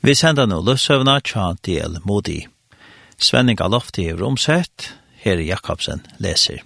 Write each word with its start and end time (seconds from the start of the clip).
Vi 0.00 0.14
sender 0.14 0.46
nå 0.48 0.62
løsøvna 0.64 1.18
tja 1.20 1.50
del 1.66 1.98
modi. 2.08 2.46
Svenning 3.20 3.60
av 3.60 3.74
lofti 3.74 4.06
er 4.08 4.16
romsett, 4.16 4.94
her 5.20 5.42
Jakobsen 5.44 6.00
leser. 6.24 6.62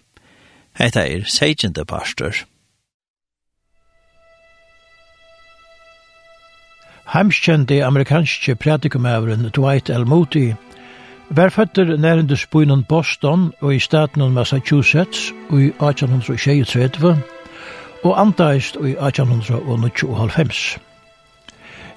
Hetta 0.79 1.03
er 1.03 1.27
seitjende 1.27 1.83
pastor. 1.85 2.45
Heimskjende 7.11 7.83
amerikanske 7.85 8.55
pratikumævren 8.55 9.51
Dwight 9.51 9.91
L. 9.91 10.07
Moody 10.07 10.53
var 11.31 11.51
føtter 11.51 11.97
nærendus 11.97 12.47
byen 12.47 12.85
Boston 12.85 13.53
og 13.61 13.75
i 13.75 13.79
staten 13.79 14.31
Massachusetts 14.33 15.33
og 15.51 15.61
i 15.61 15.69
1836 15.83 17.23
og 18.05 18.21
antaist 18.21 18.77
og 18.77 18.89
i 18.89 18.95
1895. 18.95 20.79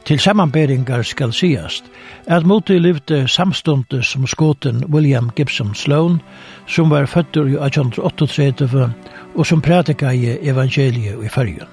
Til 0.07 0.19
samanberingar 0.19 1.01
skal 1.03 1.33
sigast 1.33 1.89
at 2.27 2.45
Moti 2.45 2.77
livde 2.79 3.27
samstundes 3.27 4.07
som 4.07 4.27
skåten 4.27 4.85
William 4.93 5.29
Gibson 5.35 5.73
Sloan, 5.75 6.21
som 6.67 6.89
var 6.89 7.05
fødder 7.05 7.45
i 7.45 7.57
1838 7.65 8.93
og 9.35 9.45
som 9.45 9.61
prædika 9.61 10.09
i 10.09 10.37
evangeliet 10.41 11.25
i 11.25 11.27
fyrjun. 11.27 11.67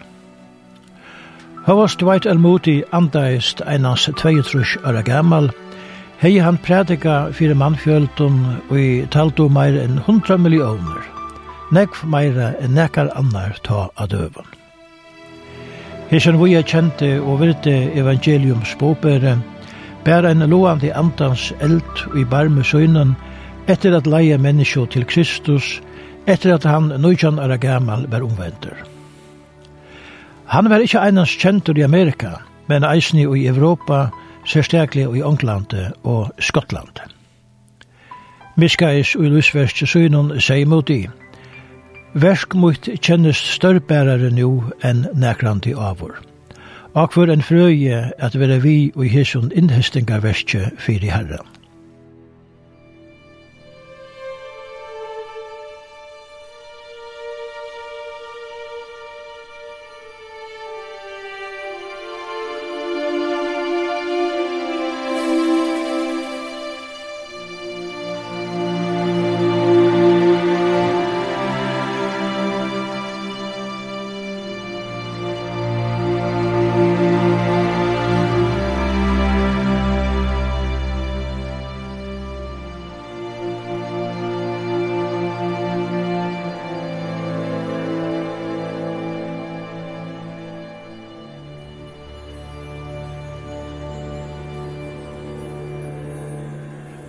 Havast 1.66 2.00
Dwight 2.00 2.26
L. 2.26 2.38
Moody 2.38 2.82
andaist 2.92 3.62
einans 3.66 4.10
22 4.16 4.64
år 4.84 5.02
gammal, 5.02 5.50
hei 6.18 6.38
han 6.38 6.58
prædika 6.58 7.30
fyrir 7.30 7.54
mannfjöldun 7.54 8.42
og 8.68 8.80
i 8.80 9.06
taltu 9.06 9.48
meir 9.48 9.78
enn 9.84 10.02
100 10.02 10.38
millioner, 10.38 11.06
nekv 11.70 12.02
meira 12.04 12.52
enn 12.60 12.74
nekar 12.74 13.14
annar 13.14 13.54
ta 13.62 13.88
av 13.96 14.10
døven. 14.10 14.63
Hesen 16.10 16.36
vi 16.36 16.52
er 16.54 16.62
kjente 16.62 17.08
og 17.22 17.40
virte 17.40 17.72
evangelium 17.96 18.62
båbere, 18.78 19.38
bæra 20.04 20.30
en 20.30 20.44
loande 20.50 20.92
andans 20.92 21.52
eld 21.60 22.04
i 22.16 22.24
barme 22.24 22.64
søgnen, 22.64 23.14
etter 23.68 23.96
at 23.96 24.06
leie 24.06 24.38
menneskje 24.38 24.86
til 24.92 25.06
Kristus, 25.08 25.80
etter 26.26 26.54
at 26.54 26.64
han 26.68 26.92
nøytjan 27.00 27.38
er 27.38 27.56
gammal 27.56 28.04
var 28.10 28.22
omvender. 28.22 28.76
Han 30.46 30.68
var 30.70 30.84
ikkje 30.84 31.00
einans 31.00 31.36
kjentur 31.40 31.78
i 31.78 31.86
Amerika, 31.88 32.36
men 32.68 32.84
eisni 32.84 33.24
i 33.24 33.46
Europa, 33.48 34.08
særstaklig 34.44 35.08
i 35.16 35.24
England 35.24 35.72
og 36.04 36.32
Skottland. 36.38 37.00
Miskais 38.56 39.16
og 39.16 39.24
Lusverst 39.24 39.80
søgnen 39.88 40.40
sier 40.40 40.66
mot 40.66 40.90
i, 40.90 41.06
Versk 42.14 42.54
mot 42.54 42.78
kjennes 43.02 43.40
størrbærare 43.56 44.28
nu 44.30 44.70
enn 44.86 45.02
nekrandi 45.18 45.72
avur. 45.74 46.14
Akvar 46.94 47.32
en 47.32 47.42
frøye 47.42 48.04
at 48.22 48.36
vera 48.38 48.60
vi 48.62 48.92
og 48.94 49.08
hesson 49.10 49.50
innhestinga 49.50 50.20
verskje 50.22 50.68
fyrir 50.78 51.10
herren. 51.10 51.53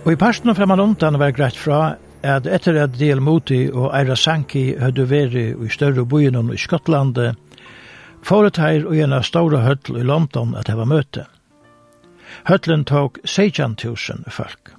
Og 0.06 0.12
i 0.14 0.18
parsten 0.20 0.52
og 0.52 0.54
fremman 0.54 0.78
undan 0.78 1.16
var 1.18 1.32
greit 1.34 1.56
fra 1.58 1.96
at 2.22 2.44
etter 2.46 2.76
at 2.78 2.92
Del 2.94 3.18
Moti 3.18 3.64
og 3.72 3.88
Eira 3.90 4.14
Sanki 4.14 4.76
høyde 4.78 5.08
veri 5.10 5.48
i 5.50 5.70
større 5.74 6.04
byen 6.06 6.52
i 6.54 6.58
Skottland, 6.62 7.18
foret 8.22 8.60
her 8.62 8.86
og 8.86 8.94
en 8.94 9.16
av 9.16 9.26
store 9.26 9.64
høtl 9.64 9.98
i 9.98 10.04
London 10.06 10.54
at 10.54 10.70
heva 10.70 10.86
møte. 10.86 11.26
Høtlen 12.46 12.84
tok 12.86 13.18
16.000 13.26 14.30
folk. 14.30 14.70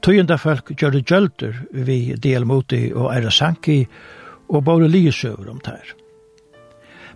Tøyenda 0.00 0.40
folk 0.40 0.72
gjør 0.72 0.96
det 0.96 1.04
gjølter 1.04 1.60
vi 1.72 2.16
Del 2.16 2.48
Moti 2.48 2.86
og 2.94 3.12
Eira 3.12 3.30
Sanki 3.30 3.82
og 4.48 4.64
bare 4.64 4.88
liesøver 4.88 5.52
om 5.52 5.60
det 5.60 5.76
her. 5.76 6.05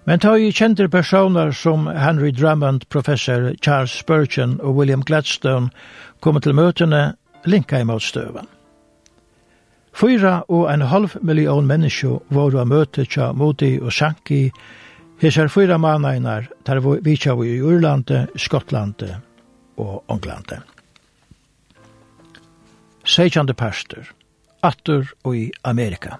Men 0.04 0.20
ta 0.20 0.36
i 0.38 0.52
kjente 0.52 0.88
personer 0.88 1.52
som 1.52 1.86
Henry 1.86 2.30
Drummond, 2.30 2.88
professor 2.88 3.52
Charles 3.62 3.90
Spurgeon 3.90 4.60
og 4.60 4.76
William 4.76 5.02
Gladstone 5.02 5.70
kom 6.20 6.40
til 6.40 6.54
møtene 6.54 7.14
linka 7.44 7.80
i 7.80 7.84
motstøven. 7.84 8.48
Fyra 9.92 10.42
og 10.48 10.68
en 10.72 10.86
halv 10.86 11.16
million 11.22 11.66
mennesker 11.66 12.20
var 12.30 12.54
av 12.56 12.68
møte 12.70 13.04
tja 13.04 13.32
Modi 13.32 13.74
og 13.80 13.92
Sanki, 13.92 14.50
hesar 15.20 15.50
fyra 15.52 15.78
managnar 15.78 16.48
tar 16.64 16.80
vi 16.80 17.16
tja 17.16 17.34
i 17.44 17.58
Urlande, 17.60 18.26
Skottlande 18.36 19.18
og 19.76 20.04
Onglande. 20.08 20.62
Seikjande 23.04 23.54
pastor, 23.54 24.06
Atur 24.62 25.10
og 25.24 25.36
i 25.36 25.50
Amerika. 25.64 26.16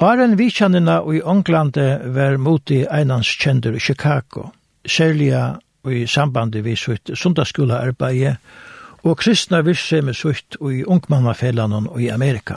Aren 0.00 0.36
vikjanina 0.36 1.02
i 1.14 1.18
Onglande 1.22 2.00
var 2.04 2.38
moti 2.40 2.86
einans 2.88 3.28
kjendur 3.36 3.74
i 3.76 3.80
Chicago, 3.80 4.46
særliga 4.88 5.58
i 5.84 6.06
sambandi 6.08 6.62
vi 6.64 6.72
sutt 6.76 7.10
sundagsskolearbeie 7.12 8.30
og 9.04 9.18
kristna 9.20 9.60
virse 9.60 10.00
med 10.00 10.16
sutt 10.16 10.56
i 10.56 10.80
ungmannafellanon 10.84 11.90
i 12.00 12.08
Amerika. 12.08 12.56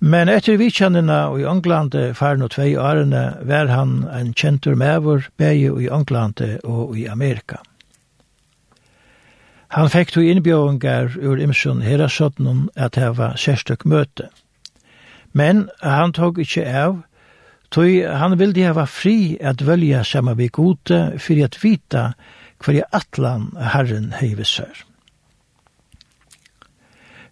Men 0.00 0.32
etter 0.32 0.56
vikjanina 0.56 1.18
i 1.36 1.44
Ånglande 1.44 2.06
faren 2.16 2.46
og 2.48 2.54
tvei 2.56 2.70
årene 2.80 3.26
var 3.44 3.68
han 3.68 4.08
en 4.16 4.32
kjentur 4.32 4.80
mevor 4.80 5.28
begge 5.36 5.76
i 5.76 5.90
Ånglande 5.92 6.54
og 6.64 6.96
i 6.96 7.04
Amerika. 7.04 7.60
Han 9.76 9.92
fekk 9.92 10.16
to 10.16 10.24
innbjøringar 10.24 11.20
ur 11.20 11.36
Imsun 11.36 11.84
herasotnum 11.84 12.70
at 12.76 12.96
heva 12.96 13.34
sérstök 13.36 13.84
møte– 13.84 14.32
Men 15.36 15.68
han 15.84 16.14
tog 16.16 16.38
ikkje 16.40 16.64
av, 16.80 17.00
tog 17.68 17.92
han 18.08 18.38
vildi 18.40 18.64
hava 18.64 18.86
fri 18.88 19.36
at 19.44 19.60
velja 19.68 20.00
sama 20.04 20.32
vi 20.38 20.48
gode 20.48 21.00
fyrir 21.20 21.50
at 21.50 21.58
vita 21.60 22.04
hver 22.64 22.78
i 22.78 22.84
atlan 22.96 23.50
herren 23.74 24.14
heivisar. 24.16 24.72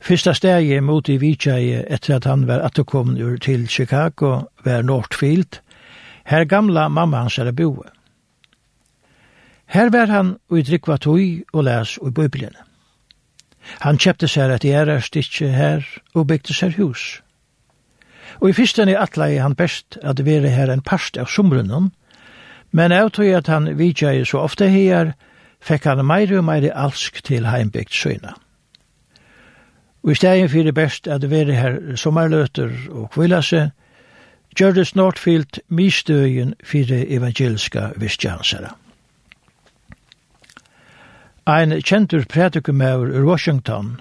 Fyrsta 0.05 0.35
stegi 0.37 0.83
mot 0.85 1.09
i 1.09 1.17
Vijay 1.17 1.81
etter 1.81 2.19
at 2.19 2.29
han 2.29 2.45
var 2.51 2.61
atterkommen 2.67 3.17
ur 3.25 3.39
til 3.41 3.65
Chicago 3.73 4.51
var 4.67 4.85
Northfield, 4.85 5.63
her 6.29 6.45
gamla 6.45 6.89
mamma 6.89 7.25
hans 7.25 7.39
er 7.39 7.53
boe. 7.57 7.89
Her 9.67 9.89
var 9.91 10.13
han 10.13 10.37
og 10.51 10.59
i 10.59 10.63
drikva 10.63 11.01
tog 11.01 11.25
og 11.55 11.65
les 11.65 11.97
og 11.99 12.13
i 12.13 12.17
bøyblene. 12.21 12.69
Han 13.81 13.97
kjepte 13.97 14.29
seg 14.29 14.61
æra 14.61 15.01
stitche 15.01 15.49
her 15.49 15.87
og 16.15 16.29
bygde 16.29 16.53
seg 16.53 16.77
hus– 16.77 17.15
Og 18.41 18.49
i 18.51 18.53
fyrsten 18.57 18.89
er 18.89 19.01
atlei 19.03 19.37
han 19.39 19.55
best 19.55 19.99
at 20.03 20.25
vere 20.27 20.51
her 20.51 20.73
en 20.73 20.83
parst 20.83 21.19
av 21.19 21.31
somrunnen, 21.31 21.93
men 22.73 22.93
av 22.93 23.13
tog 23.15 23.31
at 23.31 23.47
han 23.47 23.71
vidtjei 23.79 24.25
så 24.27 24.43
ofte 24.43 24.69
her, 24.69 25.15
fekk 25.63 25.85
han 25.85 26.07
meir 26.07 26.33
og 26.39 26.45
meir 26.45 26.73
alsk 26.75 27.23
til 27.25 27.47
heimbygd 27.49 27.95
søyna. 27.95 28.35
Og 30.05 30.13
i 30.13 30.19
stegin 30.19 30.51
fyrir 30.53 30.75
best 30.77 31.09
at 31.09 31.25
vere 31.31 31.55
her 31.57 31.79
sommerløter 31.97 32.73
og 32.91 33.11
kvila 33.15 33.41
gjør 34.55 34.73
det 34.73 34.97
Northfield 34.97 35.61
mistøyen 35.69 36.55
fyrir 36.65 37.07
evangeliska 37.09 37.89
vistjansara. 37.97 38.75
Ein 41.47 41.81
kjentur 41.83 42.25
prædikumæver 42.29 43.19
ur 43.19 43.25
Washington, 43.29 44.01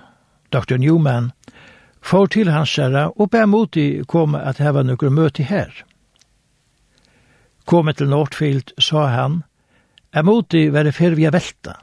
Dr. 0.54 0.78
Newman, 0.78 1.32
for 2.04 2.28
til 2.28 2.52
hans 2.52 2.76
herre 2.76 3.08
og 3.16 3.32
ber 3.32 3.48
mot 3.48 3.78
i 3.80 4.04
komme 4.08 4.42
at 4.44 4.60
heva 4.60 4.84
nokre 4.84 5.10
møte 5.10 5.44
her. 5.48 5.72
Komme 7.66 7.94
til 7.94 8.12
Nordfield, 8.12 8.76
sa 8.78 9.08
han, 9.08 9.42
er 10.12 10.28
mot 10.28 10.54
i 10.54 10.68
være 10.74 10.92
fer 10.92 11.16
vi 11.16 11.26
er 11.26 11.34
velta. 11.34 11.78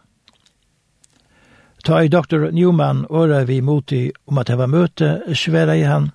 Ta 1.84 2.02
i 2.04 2.12
doktor 2.12 2.50
Newman 2.52 3.06
åra 3.08 3.44
vi 3.48 3.60
mot 3.64 3.92
i 3.92 4.10
om 4.28 4.38
at 4.38 4.52
heva 4.52 4.68
møte, 4.68 5.22
sværa 5.34 5.78
i 5.80 5.86
han. 5.88 6.10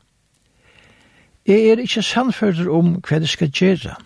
Jeg 1.45 1.69
er 1.69 1.81
ikkje 1.81 2.05
sannfører 2.05 2.69
om 2.69 2.99
hva 3.01 3.19
det 3.21 3.29
skal 3.29 3.49
gjøre. 3.49 3.97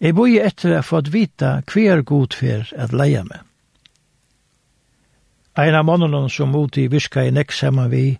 Jeg 0.00 0.14
bor 0.14 0.28
etter 0.28 0.76
å 0.78 0.84
få 0.84 1.00
vita 1.10 1.58
hva 1.64 1.84
er 1.94 2.04
god 2.06 2.36
for 2.36 2.68
at 2.76 2.92
leie 2.92 3.24
meg. 3.24 3.40
Ein 5.58 5.74
av 5.74 5.88
mannen 5.88 6.28
som 6.30 6.52
mot 6.54 6.76
i 6.78 6.86
virka 6.86 7.24
i 7.26 7.32
nekk 7.34 7.52
saman 7.52 7.90
vi, 7.90 8.18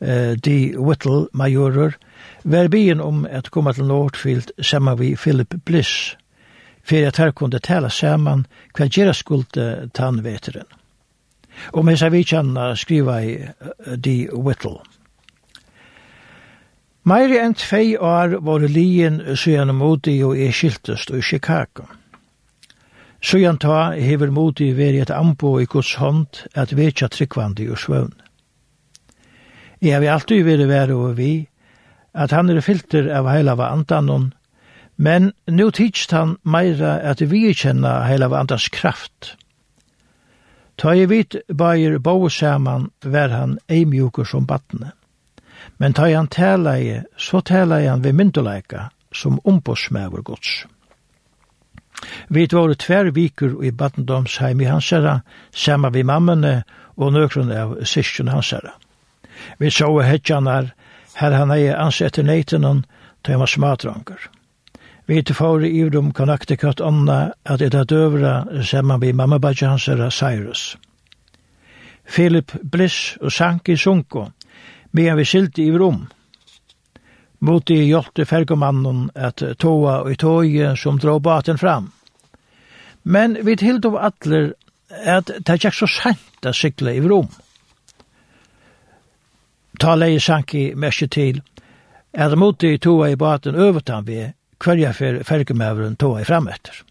eh, 0.00 0.34
de 0.44 0.74
Whittle-majorer, 0.78 1.96
var 2.44 2.68
byen 2.68 3.00
om 3.00 3.26
at 3.30 3.50
komme 3.50 3.72
til 3.72 3.84
Nordfield 3.84 4.52
sammen 4.62 4.98
vi 4.98 5.14
Philip 5.16 5.54
Bliss, 5.64 6.16
for 6.84 7.06
at 7.06 7.16
her 7.16 7.30
kunne 7.30 7.58
tale 7.58 7.90
sammen 7.90 8.46
hva 8.76 8.88
gjøre 8.88 9.14
skulde 9.14 9.90
tannveteren. 9.94 10.68
Om 11.72 11.88
hessa 11.88 12.08
vi 12.08 12.22
kjenner 12.24 12.74
skriva 12.78 13.18
i 13.20 13.34
de 13.96 14.28
Whittle. 14.32 14.78
Meiri 17.08 17.38
enn 17.40 17.54
tvei 17.56 17.96
år 17.96 18.34
var 18.44 18.64
lien 18.68 19.20
søgjane 19.32 19.72
modi 19.72 20.18
og 20.26 20.36
er 20.36 20.52
skiltest 20.52 21.10
i 21.14 21.22
Chicago. 21.24 21.86
Søgjane 23.24 23.62
ta 23.62 23.78
hever 23.96 24.30
modi 24.34 24.72
veri 24.76 25.00
et 25.00 25.10
ambo 25.14 25.54
i 25.58 25.66
Guds 25.66 25.94
hånd 25.98 26.42
at 26.54 26.74
vetja 26.76 27.08
tryggvandi 27.08 27.68
og 27.72 27.80
svøvn. 27.80 28.12
Jeg 29.80 29.94
har 29.94 30.14
alltid 30.14 30.42
vært 30.42 30.68
være 30.68 30.94
og 30.96 31.16
vi, 31.18 31.48
at 32.14 32.32
han 32.34 32.50
er 32.50 32.60
filter 32.64 33.06
av 33.14 33.28
heila 33.30 33.54
av 33.54 33.62
andanon, 33.62 34.32
men 34.96 35.30
nu 35.46 35.68
tidst 35.70 36.10
han 36.10 36.36
meira 36.42 36.96
at 37.06 37.20
vi 37.22 37.52
kjenna 37.54 38.00
heila 38.08 38.26
av 38.26 38.34
andans 38.34 38.66
kraft. 38.74 39.36
Ta 40.78 40.94
i 40.94 41.06
vit 41.06 41.36
bair 41.54 41.98
bo 41.98 42.28
saman 42.28 42.88
vær 43.02 43.30
han 43.34 43.58
eimjukur 43.70 44.26
som 44.26 44.46
battne. 44.46 44.92
Men 45.78 45.94
ta 45.94 46.08
i 46.08 46.14
han 46.14 46.26
tala 46.26 46.78
i, 46.78 46.98
så 47.16 47.40
tala 47.40 47.80
i 47.82 47.86
han 47.86 48.02
ved 48.02 48.18
myndoleika 48.18 48.88
som 49.14 49.38
ombosmæver 49.44 50.22
gods. 50.22 50.66
Vi 52.28 52.46
var 52.52 52.74
tver 52.74 53.10
vikur 53.14 53.62
i 53.64 53.70
battendomsheim 53.70 54.60
i 54.60 54.64
hansara, 54.64 55.20
sama 55.52 55.90
vi 55.90 56.02
mammene 56.02 56.62
og 56.96 57.12
nøkron 57.12 57.50
av 57.52 57.78
syskjene 57.84 58.34
hansara. 58.34 58.74
Vi 59.58 59.70
så 59.70 59.90
hedjanar, 60.00 60.72
her 61.14 61.32
han 61.32 61.50
ei 61.50 61.68
ansett 61.74 62.18
i 62.18 62.22
neitenen, 62.22 62.84
da 63.22 63.32
han 63.32 63.40
var 63.40 63.46
smadranger. 63.46 64.28
Vi 65.06 65.22
tilfår 65.22 65.64
i 65.64 65.70
Ivrum 65.80 66.12
katt 66.12 66.80
ånda 66.80 67.32
at 67.44 67.62
etta 67.62 67.84
døvra 67.84 68.62
semman 68.62 69.00
vi 69.00 69.12
mamma 69.12 69.38
bajansera 69.38 70.10
Cyrus. 70.10 70.76
Philip 72.08 72.52
Bliss 72.62 73.16
og 73.20 73.32
sank 73.32 73.68
i 73.68 73.76
sunko, 73.76 74.28
medan 74.90 75.16
vi 75.16 75.24
silt 75.24 75.58
i 75.58 75.68
Ivrum. 75.68 76.06
Moti 77.40 77.84
hjelte 77.86 78.24
fergomannen 78.26 79.10
at 79.14 79.42
toa 79.58 80.00
og 80.02 80.12
i 80.12 80.16
toje 80.16 80.76
som 80.76 80.98
dro 80.98 81.18
baten 81.18 81.58
fram. 81.58 81.92
Men 83.02 83.38
vi 83.44 83.56
av 83.84 83.96
atler 83.96 84.52
at 84.90 85.26
det 85.26 85.48
er 85.48 85.60
ikke 85.60 85.72
så 85.72 85.86
sent 85.88 86.46
å 86.46 86.52
sykle 86.52 86.94
i 86.96 87.00
Rom. 87.00 87.28
Ta 89.78 89.94
leie 89.94 90.20
sanki 90.20 90.72
mersi 90.74 91.06
til, 91.06 91.42
er 92.12 92.34
mot 92.36 92.62
i 92.64 92.78
toa 92.78 93.12
i 93.12 93.16
baten 93.16 93.54
övertan 93.54 94.06
vi, 94.06 94.24
kvarja 94.58 94.92
fer 94.92 95.22
fergumæveren 95.22 95.96
toa 95.96 96.22
i 96.22 96.26
frametter. 96.26 96.82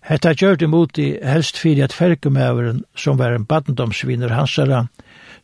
Hetta 0.00 0.32
gjørte 0.32 0.66
mot 0.66 0.98
i 0.98 1.18
helst 1.22 1.58
fyrir 1.60 1.84
at 1.84 1.92
fergumæveren, 1.92 2.84
som 2.96 3.18
var 3.18 3.36
en 3.36 3.44
badendomsvinner 3.44 4.32
hansara, 4.32 4.86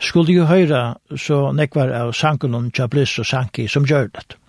skulle 0.01 0.33
jo 0.33 0.47
høyra 0.49 0.97
så 1.17 1.53
nekvar 1.53 1.93
av 1.93 2.15
sankunnen 2.17 2.73
Jablis 2.73 3.19
og 3.21 3.29
Sanki 3.29 3.69
som 3.69 3.85
gjør 3.85 4.09
det. 4.17 4.41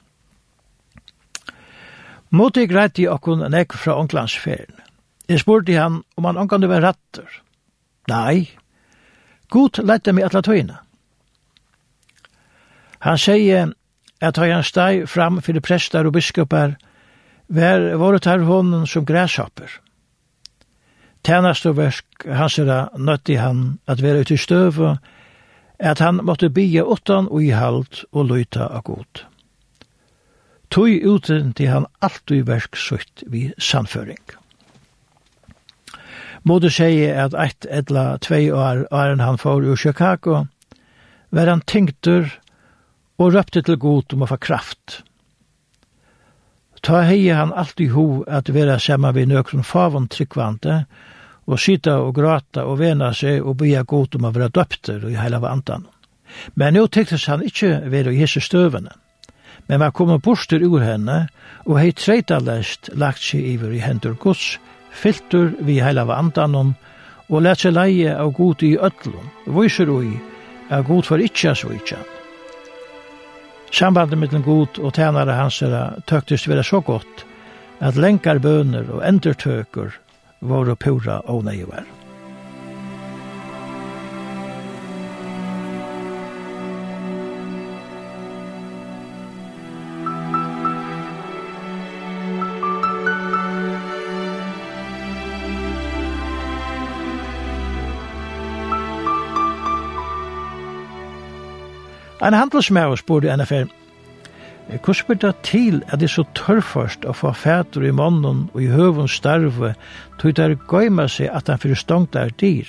Moti 2.32 2.66
greit 2.68 3.00
i 3.00 3.08
okkun 3.08 3.46
nekk 3.52 3.76
fra 3.76 3.96
onklandsferien. 4.00 4.80
Jeg 5.28 5.44
spurte 5.44 5.76
han 5.76 6.02
om 6.16 6.26
han 6.28 6.40
onkande 6.40 6.68
var 6.72 6.84
rattur. 6.84 7.28
Nei. 8.08 8.48
God 9.52 9.80
lette 9.84 10.12
meg 10.16 10.28
atla 10.28 10.42
tøyna. 10.44 10.82
Han 13.00 13.18
sier 13.18 13.74
at 14.22 14.38
han 14.38 14.64
steg 14.64 15.06
fram 15.10 15.42
fyrir 15.42 15.62
prestar 15.62 16.08
og 16.08 16.16
biskopar, 16.18 16.78
var 17.48 17.94
våret 17.98 18.26
tar 18.26 18.44
honen 18.44 18.88
som 18.88 19.06
græshopper. 19.06 19.70
Tænast 21.24 21.66
og 21.66 21.78
versk 21.78 22.26
hans 22.26 22.58
er 22.60 22.90
nøtti 22.98 23.36
han 23.36 23.80
at 23.88 24.02
være 24.02 24.22
ute 24.22 24.34
i 24.34 24.38
støve, 24.38 24.98
at 25.80 26.00
han 26.00 26.20
måtte 26.24 26.50
bygge 26.50 26.84
åttan 26.84 27.28
og 27.30 27.44
i 27.44 27.50
halt 27.50 28.06
og 28.12 28.26
løyta 28.26 28.68
av 28.68 28.84
god. 28.84 29.24
Tøy 30.72 31.00
uten 31.06 31.54
til 31.54 31.70
han 31.72 31.86
alltid 32.02 32.44
versk 32.48 32.76
sutt 32.76 33.24
vi 33.28 33.52
sannføring. 33.58 34.24
Mode 36.44 36.72
sier 36.72 37.16
at 37.26 37.36
eit 37.36 37.68
etla 37.70 38.18
tvei 38.24 38.50
år, 38.52 38.86
åren 38.92 39.20
han 39.20 39.38
får 39.38 39.68
ur 39.68 39.76
Chicago, 39.76 40.46
var 41.32 41.48
han 41.48 41.62
tyngtur 41.68 42.32
og 43.18 43.34
røpte 43.34 43.62
til 43.66 43.78
god 43.82 44.14
om 44.14 44.26
å 44.26 44.30
få 44.30 44.38
kraft. 44.42 45.02
Ta 46.86 47.02
hei 47.08 47.28
han 47.34 47.54
alltid 47.54 47.92
ho 47.96 48.24
at 48.28 48.52
vera 48.54 48.78
saman 48.80 49.16
vi 49.16 49.26
nøkron 49.26 49.66
favon 49.66 50.08
tryggvante, 50.08 50.84
og 51.48 51.60
sita 51.60 51.98
og 52.04 52.14
grata 52.16 52.66
og 52.68 52.80
vena 52.82 53.14
seg 53.16 53.42
og 53.42 53.58
bya 53.62 53.84
god 53.88 54.18
om 54.20 54.28
å 54.28 54.34
vera 54.36 54.52
døpter 54.54 55.08
i 55.10 55.16
heila 55.18 55.40
vantan. 55.42 55.88
Men 56.56 56.76
nå 56.76 56.88
tyktes 56.92 57.26
han 57.32 57.46
ikkje 57.46 57.88
vera 57.92 58.12
i 58.12 58.20
hese 58.20 58.44
støvene, 58.44 58.92
men 59.68 59.80
var 59.80 59.96
kommet 59.96 60.24
borster 60.24 60.64
ur 60.64 60.84
henne, 60.84 61.28
og 61.66 61.80
hei 61.80 61.94
treita 61.96 62.40
lest 62.44 62.92
lagt 62.94 63.24
seg 63.24 63.48
iver 63.56 63.74
i 63.74 63.82
hendur 63.84 64.16
gods, 64.20 64.58
filtur 64.92 65.56
vi 65.60 65.80
heila 65.84 66.06
vantan 66.08 66.56
og 66.56 67.42
let 67.42 67.64
seg 67.64 67.76
leie 67.76 68.14
av 68.16 68.32
god 68.36 68.64
i 68.64 68.76
ötlun, 68.78 69.32
viser 69.48 69.90
ui, 69.92 70.14
av 70.70 70.86
god 70.88 71.08
for 71.08 71.24
ikkja 71.24 71.56
så 71.56 71.72
ikkja. 71.76 72.00
Sambandet 73.72 74.18
mellom 74.18 74.44
god 74.44 74.80
og 74.80 74.94
tænare 74.94 75.36
hans 75.36 75.62
er 75.62 76.00
tøktist 76.08 76.50
være 76.50 76.64
så 76.64 76.80
godt 76.82 77.26
at 77.80 77.96
lenkar 77.96 78.40
bøner 78.40 78.88
og 78.92 79.04
endertøker 79.10 79.94
var 80.42 80.76
pura 80.76 81.22
og 81.26 81.44
nøyver. 81.46 81.86
En 102.28 102.36
handelsmæver 102.36 102.96
spurte 103.00 103.30
en 103.32 103.40
affær, 103.40 103.70
Hvordan 104.68 104.94
spør 104.94 105.14
det 105.14 105.36
til 105.44 105.84
at 105.88 106.00
det 106.00 106.10
er 106.10 106.12
så 106.12 106.24
tørrførst 106.36 107.06
å 107.08 107.14
få 107.16 107.32
fæter 107.32 107.86
i 107.88 107.92
månen 107.96 108.50
og 108.54 108.60
i 108.62 108.68
høvens 108.68 109.16
starve, 109.16 109.74
tog 110.20 110.36
det 110.36 110.58
gøyma 110.68 111.06
seg 111.08 111.32
at 111.32 111.48
han 111.48 111.62
fyrir 111.64 111.80
stångt 111.80 112.18
er 112.20 112.34
dyr? 112.42 112.68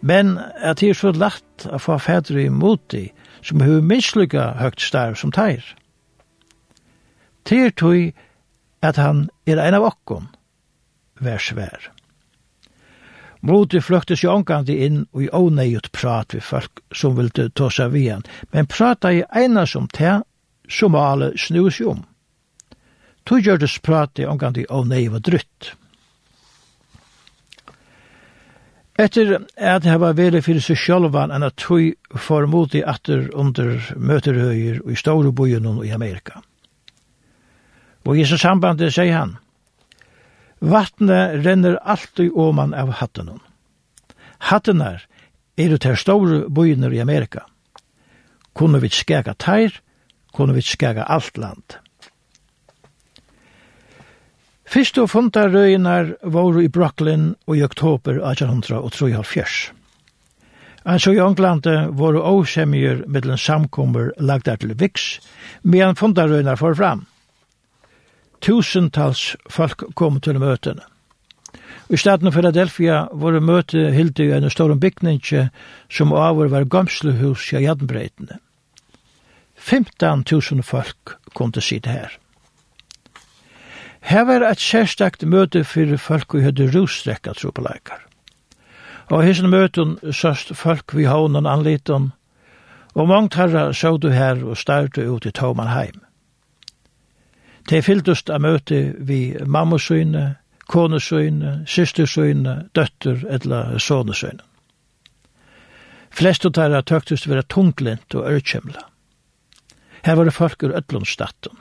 Men 0.00 0.38
at 0.38 0.78
det 0.78 0.92
er 0.92 1.00
så 1.00 1.10
lagt 1.10 1.66
å 1.66 1.80
få 1.82 1.98
fæter 1.98 2.38
i 2.38 2.48
moti, 2.48 3.08
som 3.42 3.60
har 3.60 3.82
mislykka 3.82 4.52
høgt 4.62 4.84
starv 4.84 5.18
som 5.18 5.34
teir. 5.34 5.64
Teir 7.44 7.74
tog 7.74 8.14
at 8.82 8.96
han 8.96 9.26
er 9.46 9.58
en 9.58 9.80
av 9.80 9.90
okkon, 9.90 10.30
vær 11.18 11.42
svær. 11.42 11.90
Moti 13.44 13.80
fløktes 13.84 14.22
jo 14.24 14.32
omgandi 14.32 14.78
inn 14.86 15.02
og 15.12 15.26
i 15.26 15.28
åneiut 15.36 15.90
prat 15.92 16.32
vi 16.32 16.40
folk 16.40 16.80
som 16.96 17.16
ville 17.18 17.50
ta 17.52 17.68
seg 17.68 17.92
vian, 17.92 18.24
men 18.56 18.70
prata 18.70 19.12
i 19.12 19.20
eina 19.36 19.66
som 19.68 19.88
te, 19.92 20.22
som 20.68 20.96
alle 20.96 21.34
snus 21.36 21.80
jo 21.82 21.90
om. 21.92 22.04
Tu 23.28 23.40
gjørtes 23.44 23.76
prat 23.84 24.20
i 24.20 24.24
omgandi 24.28 24.64
ånei 24.72 25.08
var 25.12 25.20
drutt. 25.24 25.74
Etter 28.96 29.36
at 29.58 29.84
jeg 29.84 30.00
var 30.00 30.16
veldig 30.16 30.40
fyrir 30.46 30.64
seg 30.64 30.78
sjálvan 30.78 31.32
enn 31.34 31.44
at 31.44 31.56
tui 31.60 31.92
for 32.14 32.46
modi 32.48 32.80
atter 32.80 33.26
under 33.34 33.76
møterhøyer 33.96 34.84
og 34.84 34.92
i 34.94 34.98
store 35.00 35.32
bojen 35.36 35.66
i 35.84 35.92
Amerika. 35.92 36.40
Og 38.04 38.20
i 38.20 38.24
så 38.28 38.38
sambandet, 38.38 38.92
sier 38.94 39.16
han, 39.16 39.38
Vattnet 40.64 41.44
renner 41.44 41.76
alltid 41.76 42.30
åman 42.32 42.74
av 42.74 42.90
hatten. 42.90 43.30
Hatten 44.38 44.80
er 44.80 45.04
det 45.56 45.84
her 45.84 45.98
store 46.00 46.46
bøyner 46.48 46.92
i 46.92 47.02
Amerika. 47.04 47.44
Kunne 48.56 48.80
vi 48.80 48.88
skjega 48.88 49.34
teir, 49.34 49.76
kunne 50.32 50.54
vi 50.56 50.62
skæga 50.64 51.04
alt 51.04 51.36
land. 51.38 51.76
Fyrst 54.64 54.98
og 54.98 55.10
funda 55.12 55.44
røynar 55.52 56.14
var 56.22 56.56
i 56.62 56.68
Brooklyn 56.72 57.34
og 57.46 57.58
i 57.58 57.62
oktober 57.62 58.16
1873. 58.24 59.72
Altså 60.84 61.12
i 61.12 61.20
Ånglande 61.20 61.90
var 61.92 62.16
åsemjer 62.16 63.04
mittlen 63.06 63.38
samkommer 63.38 64.12
lagdar 64.18 64.56
til 64.60 64.74
Vix, 64.80 65.18
medan 65.62 65.96
funda 65.96 66.26
røynar 66.28 66.56
for 66.56 66.74
fram 66.74 67.04
tusentals 68.44 69.36
folk 69.50 69.86
kom 69.96 70.20
til 70.20 70.38
møtene. 70.40 70.84
I 71.88 71.96
staden 72.00 72.32
Philadelphia 72.32 73.04
var 73.12 73.36
møte 73.40 73.90
hilde 73.92 74.24
i 74.24 74.32
en 74.32 74.50
stor 74.50 74.72
bygning 74.80 75.20
som 75.88 76.12
over 76.12 76.48
var 76.52 76.64
gamslehus 76.68 77.52
i 77.52 77.64
Jadnbreitene. 77.64 78.40
15.000 79.56 80.62
folk 80.62 81.16
kom 81.34 81.52
til 81.52 81.62
sitte 81.62 81.90
her. 81.90 82.18
Her 84.04 84.24
var 84.28 84.44
et 84.44 84.60
særstakt 84.60 85.24
møte 85.24 85.64
for 85.64 85.96
folk 85.96 86.34
vi 86.34 86.44
hadde 86.44 86.68
rostrekka 86.74 87.32
tropeleikar. 87.32 88.02
Og 89.08 89.24
hessen 89.24 89.48
møten 89.52 89.96
søst 90.12 90.52
folk 90.56 90.92
vi 90.96 91.08
havnen 91.08 91.46
anliten, 91.46 92.12
og 92.94 93.08
mange 93.08 93.36
herra 93.36 93.72
så 93.72 93.96
du 93.96 94.10
her 94.12 94.44
og 94.44 94.56
starte 94.56 95.08
ut 95.08 95.26
i 95.26 95.32
Tomanheim. 95.32 96.03
Det 97.68 97.84
fylltust 97.84 98.30
av 98.30 98.42
møte 98.44 98.80
vi 98.98 99.36
mammasøyne, 99.40 100.34
konesøyne, 100.68 101.62
systersøyne, 101.66 102.56
døtter 102.76 103.24
eller 103.28 103.78
sonesøyne. 103.78 104.44
Flest 106.14 106.44
av 106.46 106.52
dere 106.54 106.82
tøktust 106.86 107.26
være 107.26 107.46
tunglint 107.50 108.14
og 108.14 108.28
ørkjemla. 108.30 108.84
Her 110.04 110.16
var 110.16 110.28
det 110.28 110.36
folk 110.36 110.62
ur 110.62 110.76
ødlundstatten. 110.76 111.56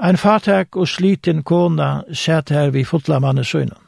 Ein 0.00 0.16
fatak 0.16 0.76
og 0.76 0.88
sliten 0.88 1.42
kona 1.42 2.02
sæt 2.12 2.50
her 2.50 2.70
vi 2.70 2.84
fotlamanne 2.84 3.44
søynen. 3.44 3.78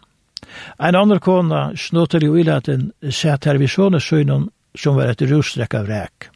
Ein 0.78 0.96
andre 0.96 1.18
kona 1.20 1.72
snotter 1.76 2.24
i 2.24 2.28
uilaten 2.28 2.92
sæt 3.10 3.44
her 3.44 3.58
vi 3.58 3.68
såne 3.68 4.00
søynen 4.00 4.50
som 4.76 4.96
var 4.96 5.12
et 5.12 5.22
russtrekk 5.30 5.74
av 5.74 5.88
ræk. 5.88 6.28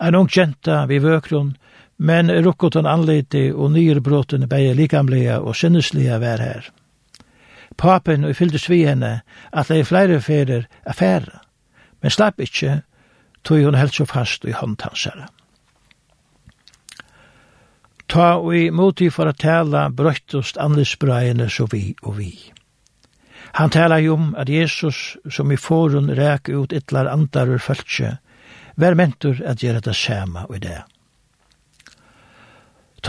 Ein 0.00 0.14
ung 0.14 0.28
jenta 0.32 0.86
vi 0.86 0.98
vøkron 0.98 1.56
men 1.98 2.30
rukkotan 2.30 2.86
anliti 2.86 3.48
og 3.52 3.72
nyer 3.74 4.00
bråten 4.00 4.46
beie 4.48 4.74
likamlega 4.74 5.40
og 5.42 5.56
sinnesliga 5.56 6.18
vær 6.22 6.42
her. 6.42 6.68
Papen 7.78 8.24
og 8.24 8.36
fylltes 8.38 8.68
vi 8.70 8.84
henne 8.86 9.20
at 9.52 9.70
det 9.70 9.80
er 9.80 9.88
flere 9.88 10.20
ferer 10.22 10.68
affæra, 10.86 11.42
men 12.02 12.14
slapp 12.14 12.40
ikkje, 12.40 12.82
tog 13.42 13.62
hun 13.62 13.78
helt 13.78 13.94
så 13.94 14.06
fast 14.06 14.44
i 14.44 14.54
håndtansere. 14.54 15.28
Ta 18.08 18.38
og 18.38 18.54
i 18.56 18.70
moti 18.70 19.10
for 19.12 19.28
å 19.28 19.36
tala 19.36 19.88
brøttust 19.92 20.58
andelsbraiene 20.58 21.50
så 21.52 21.66
vi 21.70 21.92
og 22.02 22.16
vi. 22.18 22.30
Han 23.58 23.70
talar 23.70 23.98
jo 23.98 24.14
om 24.14 24.30
at 24.38 24.48
Jesus, 24.48 25.16
som 25.30 25.52
i 25.52 25.56
forun 25.56 26.10
rek 26.16 26.48
ut 26.48 26.72
ytlar 26.72 27.08
andar 27.10 27.48
ur 27.48 27.62
fölkje, 27.62 28.16
vær 28.76 28.94
mentur 28.94 29.42
at 29.44 29.62
gjøre 29.62 29.82
det 29.84 29.96
samme 29.96 30.46
og 30.48 30.56
i 30.56 30.62
det. 30.68 30.80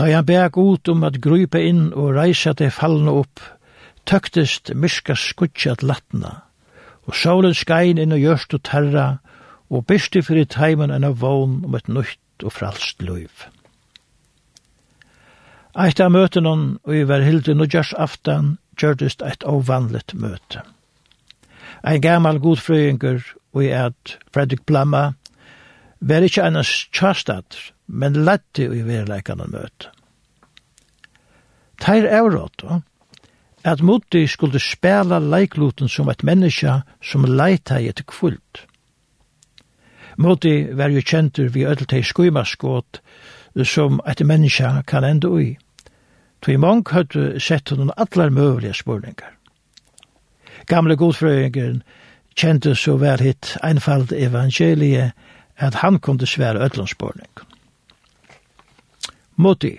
Ta 0.00 0.06
jeg 0.08 0.24
bæg 0.26 0.56
ut 0.56 0.88
om 0.88 1.02
at 1.04 1.18
grupe 1.20 1.60
inn 1.60 1.90
og 1.92 2.14
reise 2.16 2.54
til 2.56 2.70
fallene 2.72 3.12
opp, 3.20 3.42
tøktest 4.08 4.70
myska 4.72 5.12
skutjat 5.12 5.82
latna, 5.84 6.30
og 7.04 7.18
solen 7.20 7.52
skein 7.52 7.98
inn 8.00 8.14
og 8.16 8.22
gjørst 8.22 8.54
og 8.56 8.62
terra, 8.64 9.02
og 9.68 9.84
byrste 9.90 10.22
fyrir 10.24 10.46
teimen 10.48 10.88
enn 10.94 11.04
av 11.04 11.18
vogn 11.20 11.58
om 11.68 11.76
et 11.76 11.90
nytt 11.92 12.46
og 12.48 12.54
fralst 12.56 13.04
løyv. 13.04 13.44
Eit 15.76 16.00
av 16.00 16.14
møtenon, 16.14 16.62
og 16.80 16.96
i 16.96 17.02
var 17.10 17.26
hildi 17.26 17.52
nudjars 17.58 17.92
aftan, 17.92 18.54
gjørdist 18.80 19.20
eit 19.20 19.44
ovanligt 19.44 20.14
møte. 20.16 20.62
Ein 21.84 22.00
gammal 22.00 22.40
godfrøyngur, 22.40 23.20
og 23.52 23.68
i 23.68 23.68
at 23.68 24.16
Fredrik 24.32 24.64
Blamma, 24.64 25.10
var 26.00 26.24
ikkje 26.24 26.48
annars 26.48 26.72
tjastater, 26.88 27.68
men 27.90 28.22
lette 28.24 28.68
i 28.70 28.84
verleikene 28.86 29.48
møte. 29.50 29.90
Teir 31.80 32.06
avråd, 32.12 32.64
at 33.64 33.82
Mutti 33.82 34.26
skulle 34.28 34.60
spela 34.60 35.18
leikluten 35.18 35.88
som 35.88 36.08
et 36.08 36.22
menneske 36.24 36.80
som 37.04 37.24
leita 37.24 37.80
i 37.80 37.88
etter 37.88 38.06
kvult. 38.08 38.64
Mutti 40.20 40.68
var 40.76 40.92
jo 40.92 41.00
kjentur 41.00 41.48
vi 41.48 41.66
ødeltei 41.66 42.02
skuimaskåt 42.04 43.00
som 43.64 44.00
et 44.06 44.22
menneske 44.24 44.70
kan 44.86 45.04
enda 45.04 45.28
ui. 45.28 45.56
Tui 46.40 46.56
mong 46.56 46.86
hadde 46.88 47.40
sett 47.40 47.68
hun 47.68 47.92
allar 47.96 48.30
møvelige 48.30 48.74
spurningar. 48.74 49.36
Gamle 50.66 50.96
godfrøyingen 50.96 51.82
kjente 52.36 52.74
så 52.74 52.96
vel 53.00 53.20
hitt 53.20 53.56
einfald 53.62 54.12
evangelie 54.12 55.12
at 55.56 55.80
han 55.82 55.98
kom 55.98 56.18
til 56.18 56.28
svære 56.28 56.64
ødlandspurningar 56.64 57.49
moti. 59.40 59.74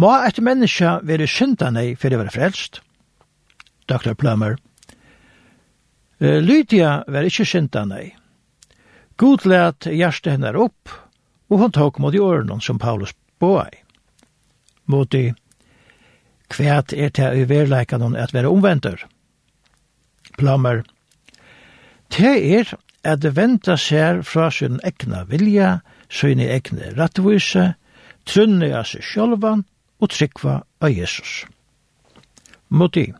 Må 0.00 0.12
et 0.24 0.38
menneske 0.44 0.98
være 1.04 1.28
syndanei 1.28 1.94
for 1.98 2.12
å 2.12 2.20
være 2.22 2.34
frelst? 2.34 2.80
Dr. 3.90 4.14
Plummer. 4.14 4.56
Lydia 6.20 7.00
var 7.08 7.26
ikke 7.26 7.48
syndanei. 7.48 8.10
God 9.20 9.44
let 9.48 9.88
hjertet 9.88 10.36
henne 10.36 10.52
opp, 10.56 10.92
og 11.50 11.64
hun 11.64 11.72
tok 11.76 11.98
mot 12.00 12.14
i 12.14 12.22
årene 12.22 12.60
som 12.64 12.78
Paulus 12.80 13.12
boi. 13.40 13.68
Moti, 14.90 15.30
Kvæt 16.50 16.92
er 16.92 17.12
til 17.14 17.42
i 17.42 17.46
verleikene 17.46 18.18
at 18.18 18.34
være 18.34 18.50
omventer. 18.50 19.04
Plummer. 20.38 20.82
Det 22.10 22.32
er 22.58 22.72
at 23.06 23.24
venta 23.36 23.76
seg 23.78 24.24
fra 24.26 24.50
sin 24.50 24.80
egna 24.84 25.22
vilja, 25.30 25.78
sin 26.10 26.40
egne 26.42 26.90
rattvise, 26.98 27.74
trunne 28.26 28.70
av 28.76 28.86
seg 28.88 29.04
sjølvan 29.04 29.64
og 30.00 30.12
trykva 30.12 30.60
av 30.80 30.92
Jesus. 30.92 31.44
Moti, 32.68 33.10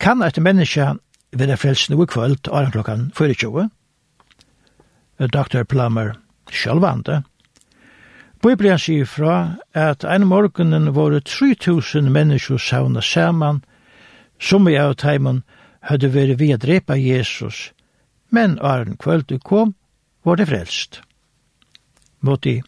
kan 0.00 0.22
et 0.22 0.38
menneske 0.38 0.94
være 1.34 1.58
frelst 1.58 1.90
noe 1.90 2.06
kvöld 2.06 2.50
av 2.50 2.72
klokkan 2.74 3.10
24? 3.16 3.68
Dr. 5.30 5.62
Plummer 5.62 6.16
sjølvande, 6.50 7.22
Bibelen 8.44 8.76
sier 8.76 9.06
fra 9.08 9.56
at 9.72 10.04
en 10.04 10.26
morgenen 10.28 10.90
var 10.92 11.14
3000 11.16 12.10
mennesker 12.12 12.58
savna 12.60 13.00
saman, 13.00 13.62
som 14.38 14.68
i 14.68 14.76
av 14.76 14.98
teimen 15.00 15.40
hadde 15.88 16.10
vært 16.12 16.36
ved 16.42 16.60
drepa 16.60 16.98
Jesus, 17.00 17.70
men 18.28 18.58
Arne 18.60 18.98
kvöld 19.00 19.32
kom, 19.44 19.72
var 20.24 20.36
det 20.36 20.48
frelst. 20.50 21.00
Moti, 22.20 22.60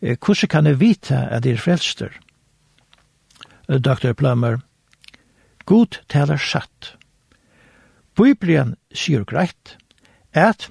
Hvordan 0.00 0.48
kan 0.48 0.66
jeg 0.66 0.80
vite 0.80 1.16
at 1.16 1.42
det 1.42 1.52
er 1.52 1.56
frelster? 1.56 2.08
Dr. 3.68 4.12
Plummer, 4.12 4.58
God 5.66 6.00
taler 6.08 6.36
satt. 6.36 6.96
Bibelen 8.16 8.76
sier 8.92 9.24
greit 9.24 9.76
at 10.32 10.70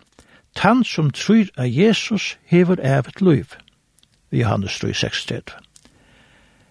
han 0.57 0.83
som 0.83 1.12
tror 1.12 1.48
at 1.57 1.69
Jesus 1.71 2.38
hever 2.45 2.75
evet 2.83 3.21
liv. 3.21 3.45
Johannes 4.31 4.79
3, 4.79 4.91
6-3. 4.91 5.41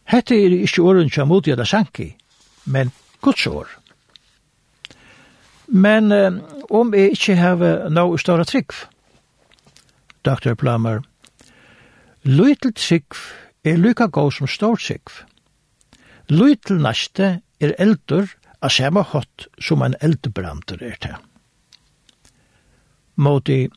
Hette 0.05 0.35
er 0.35 0.55
ikke 0.63 0.83
åren 0.83 1.11
som 1.11 1.29
mot 1.29 1.45
da 1.45 1.65
sanki, 1.65 2.17
men 2.65 2.93
Guds 3.21 3.47
år. 3.47 3.69
Men 5.67 6.13
um, 6.13 6.41
om 6.71 6.95
jeg 6.95 7.11
ikke 7.11 7.37
har 7.37 7.89
noe 7.91 8.19
større 8.19 8.45
trygg, 8.45 8.73
Dr. 10.25 10.55
Plummer, 10.55 11.03
Lytel 12.29 12.75
sikv 12.77 13.17
er 13.65 13.79
lykka 13.81 14.11
gåv 14.13 14.35
som 14.37 14.49
stor 14.53 14.77
sikv. 14.77 15.23
Lytel 16.29 16.83
næste 16.85 17.39
er 17.61 17.73
eldur 17.81 18.29
a 18.61 18.69
samme 18.69 19.01
hot 19.01 19.47
som 19.65 19.81
en 19.83 19.97
eldbrandur 20.05 20.83
er 20.85 20.99
til. 21.01 21.15
Måti, 23.17 23.71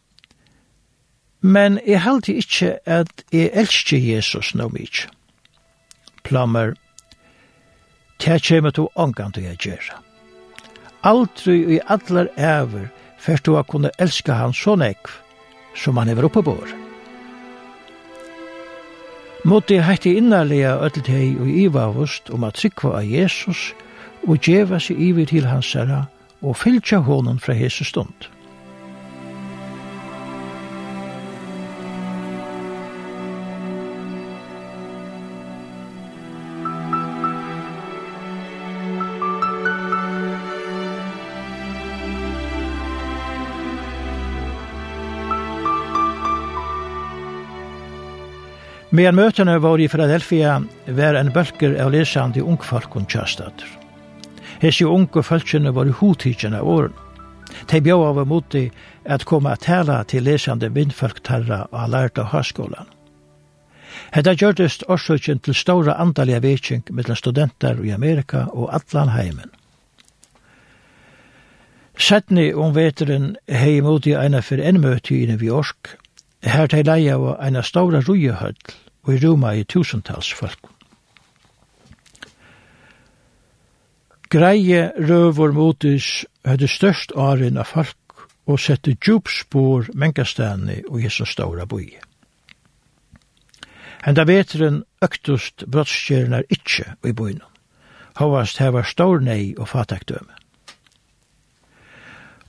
men 1.40 1.80
jeg 1.88 2.02
halde 2.04 2.36
ikkje 2.44 2.74
at 2.86 3.24
jeg 3.32 3.54
elsker 3.54 4.04
Jesus 4.04 4.52
no 4.56 4.68
mykje. 4.68 5.08
Plammer, 6.28 6.76
det 8.20 8.44
kommer 8.50 8.76
du 8.76 8.90
ångan 8.96 9.32
til 9.32 9.48
å 9.48 9.56
gjøre. 9.56 10.04
Aldri 11.08 11.58
i 11.78 11.82
allar 11.88 12.28
æver 12.36 12.92
først 13.18 13.48
du 13.48 13.56
har 13.56 13.64
kunne 13.64 13.96
elska 13.98 14.36
han 14.44 14.54
så 14.54 14.76
nekv 14.76 15.20
som 15.74 15.98
han 15.98 16.12
er 16.12 16.26
oppe 16.26 16.44
på 16.44 16.60
året. 16.60 16.81
Måtte 19.44 19.74
jeg 19.74 19.86
hette 19.88 20.12
innarlega 20.14 20.76
öll 20.86 21.02
teg 21.02 21.40
og 21.42 21.48
ivavust 21.50 22.30
om 22.30 22.44
at 22.46 22.60
trykva 22.62 23.00
av 23.00 23.08
Jesus 23.10 23.72
og 24.28 24.38
djeva 24.46 24.78
seg 24.78 25.00
ivi 25.02 25.26
til 25.26 25.48
hans 25.50 25.72
herra 25.74 26.04
og 26.46 26.60
fylgja 26.62 27.00
honom 27.08 27.40
fra 27.42 27.56
hese 27.58 27.88
stund. 27.88 28.28
Medan 48.92 49.16
møtene 49.16 49.54
var 49.64 49.80
i 49.80 49.88
Philadelphia 49.88 50.58
var 50.98 51.16
en 51.16 51.30
bølger 51.32 51.78
av 51.80 51.94
lesande 51.94 52.42
ungfolkun 52.44 53.06
kjøstater. 53.08 53.70
Hessi 54.60 54.84
unge 54.84 55.24
følgene 55.24 55.72
var 55.72 55.88
i 55.88 55.94
hodtidgjene 55.96 56.60
av 56.60 56.68
åren. 56.68 56.98
De 57.72 57.80
bjør 57.80 58.10
av 58.10 58.20
moti 58.28 58.66
at 59.08 59.24
komme 59.30 59.54
og 59.56 59.64
tale 59.64 59.96
til 60.12 60.28
lesende 60.28 60.68
vindfolktarra 60.76 61.62
og 61.72 61.94
lærte 61.94 62.26
av 62.26 62.34
høyskolen. 62.34 62.92
Hetta 64.12 64.36
gjørtist 64.36 64.84
årsøkjen 64.92 65.40
til 65.40 65.56
ståra 65.56 65.96
andalige 65.96 66.44
vekking 66.44 66.84
mellom 66.92 67.16
studenter 67.16 67.80
i 67.88 67.96
Amerika 67.96 68.50
og 68.52 68.74
Atlanheimen. 68.76 69.56
Settni 71.96 72.52
om 72.52 72.76
veteren 72.76 73.38
hei 73.48 73.80
moti 73.80 74.18
eina 74.20 74.44
fyrir 74.44 74.68
enn 74.68 74.84
møti 74.84 75.24
i 75.24 75.32
New 75.32 75.48
York 75.48 75.96
Her 76.44 76.68
til 76.68 76.86
leia 76.86 77.18
var 77.22 77.42
eina 77.46 77.62
store 77.62 78.02
rujehøll 78.02 78.58
og 79.04 79.14
i 79.14 79.20
Roma 79.22 79.54
i 79.54 79.64
tusentals 79.64 80.34
folk. 80.34 80.70
Greie 84.32 84.92
røvor 84.96 85.52
motis 85.52 86.26
høyde 86.48 86.70
størst 86.72 87.12
åren 87.20 87.60
av 87.62 87.68
folk 87.68 88.26
og 88.48 88.60
sette 88.60 88.96
djup 88.96 89.30
spår 89.30 89.92
mengastane 89.94 90.82
og 90.88 91.04
i 91.04 91.12
så 91.12 91.28
store 91.28 91.68
boi. 91.68 91.86
Henda 94.02 94.26
veteren 94.26 94.82
øktust 95.04 95.68
brottskjernar 95.70 96.48
ikkje 96.50 96.96
i 97.06 97.14
boina. 97.14 97.46
Hovast 98.18 98.58
heva 98.58 98.82
stor 98.84 99.22
nei 99.22 99.54
og 99.58 99.70
fatakdøme. 99.70 100.41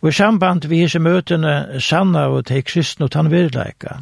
Og 0.02 0.08
i 0.08 0.12
samband 0.12 0.64
vi 0.66 0.80
hese 0.82 0.98
møtene 0.98 1.80
sanna 1.80 2.26
og 2.34 2.48
teg 2.50 2.66
kristne 2.66 3.06
og 3.06 3.12
tannvirleika, 3.14 4.00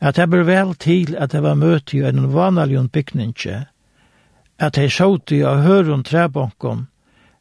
at 0.00 0.16
det 0.16 0.30
ber 0.32 0.46
vel 0.48 0.72
til 0.80 1.12
at 1.20 1.34
det 1.34 1.42
var 1.44 1.58
møte 1.60 1.98
i 1.98 2.04
en 2.08 2.30
vanaljon 2.32 2.88
bygningse, 2.88 3.66
at 4.58 4.76
det 4.76 4.92
såte 4.92 5.36
i 5.36 5.42
av 5.44 5.60
høren 5.64 6.04
træbankom, 6.04 6.86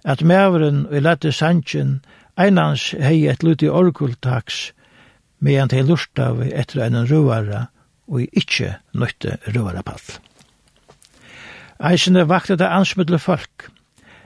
at 0.03 0.23
mæveren 0.23 0.85
og 0.87 1.01
lette 1.03 1.31
sannsjen 1.31 2.01
einans 2.39 2.91
hei 2.99 3.27
et 3.31 3.43
luti 3.43 3.67
orkultaks, 3.67 4.71
medan 5.39 5.71
det 5.71 5.85
lurta 5.87 6.31
vi 6.35 6.51
etter 6.51 6.83
en 6.83 7.05
ruara 7.07 7.67
og 8.07 8.23
ikkje 8.27 8.75
nøytte 8.91 9.37
ruarapall. 9.55 10.03
Eisene 11.79 12.25
vakte 12.27 12.57
det 12.59 12.67
ansmidle 12.67 13.19
folk, 13.19 13.69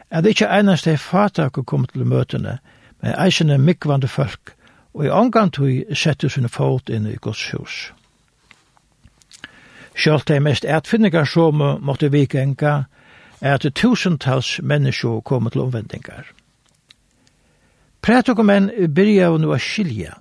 at 0.10 0.26
ikkje 0.26 0.50
einans 0.50 0.86
det 0.86 1.00
fatak 1.02 1.60
kom 1.66 1.86
til 1.86 2.06
møtene, 2.06 2.58
men 3.04 3.16
eisene 3.20 3.58
mikvande 3.60 4.08
folk, 4.08 4.56
og 4.94 5.06
i 5.06 5.12
angantui 5.12 5.84
setter 5.92 6.32
sinne 6.32 6.50
fot 6.50 6.90
inn 6.90 7.10
i 7.10 7.18
Guds 7.20 7.42
hus. 7.52 7.92
Sjalt 9.94 10.30
de 10.32 10.40
mest 10.40 10.66
ætfinningar 10.66 11.28
som 11.30 11.60
måtte 11.84 12.10
vikenga, 12.12 12.84
er 13.42 13.60
at 13.60 13.68
tusentals 13.76 14.60
mennesker 14.64 15.20
kom 15.22 15.50
til 15.52 15.62
omvendingar. 15.62 16.30
Prætokumenn 18.02 18.70
byrja 18.96 19.28
av 19.28 19.40
nu 19.40 19.52
skilja, 19.60 20.14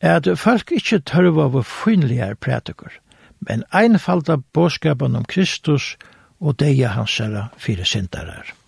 er 0.00 0.16
at 0.16 0.38
folk 0.38 0.72
ikkje 0.72 1.02
tørva 1.04 1.48
av 1.48 1.62
finligar 1.64 2.34
prætokur, 2.34 2.92
men 3.40 3.64
einfalda 3.72 4.36
båskapen 4.52 5.16
om 5.16 5.24
Kristus 5.24 5.96
og 6.40 6.56
deia 6.60 6.88
hans 6.96 7.18
herra 7.18 7.48
fire 7.58 7.84
sindarar. 7.84 8.59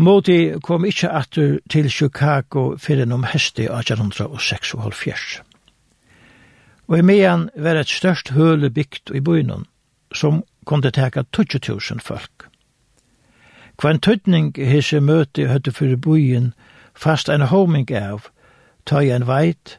Moti 0.00 0.54
kom 0.64 0.84
ikkje 0.88 1.08
atur 1.12 1.56
til 1.68 1.90
Chicago 1.92 2.76
fyrir 2.80 3.12
om 3.12 3.24
hesti 3.28 3.66
1876. 3.68 5.42
Og 6.88 6.98
i 6.98 7.02
mean 7.02 7.50
var 7.56 7.76
et 7.76 7.88
størst 7.88 8.30
høle 8.32 8.70
bygd 8.70 9.12
i 9.14 9.20
byen, 9.20 9.66
som 10.14 10.42
kunde 10.64 10.90
teka 10.90 11.22
20.000 11.36 12.00
folk. 12.00 12.46
Kvann 13.76 14.00
tøtning 14.00 14.56
hese 14.56 15.00
møte 15.00 15.48
høtte 15.48 15.72
fyrir 15.72 16.00
byen 16.00 16.54
fast 16.96 17.28
en 17.28 17.44
homing 17.52 17.92
av, 17.92 18.30
ta 18.86 19.02
i 19.04 19.12
en 19.12 19.26
veit, 19.28 19.76